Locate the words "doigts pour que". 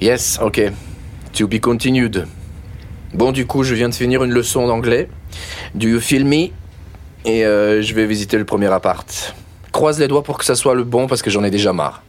10.08-10.44